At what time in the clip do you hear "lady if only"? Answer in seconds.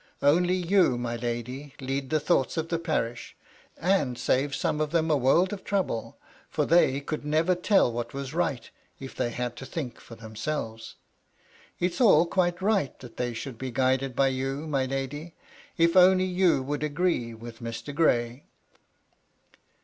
14.85-16.25